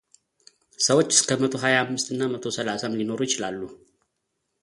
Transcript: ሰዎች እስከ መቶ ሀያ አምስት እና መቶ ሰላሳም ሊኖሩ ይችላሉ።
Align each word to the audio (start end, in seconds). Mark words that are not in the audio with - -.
ሰዎች 0.85 1.09
እስከ 1.17 1.29
መቶ 1.41 1.53
ሀያ 1.63 1.75
አምስት 1.83 2.07
እና 2.13 2.21
መቶ 2.33 2.43
ሰላሳም 2.57 2.97
ሊኖሩ 2.99 3.19
ይችላሉ። 3.27 3.61